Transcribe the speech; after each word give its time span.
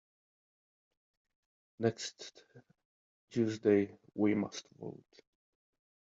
Next 1.77 2.43
Tuesday 3.29 3.99
we 4.15 4.33
must 4.33 4.67
vote. 4.79 5.21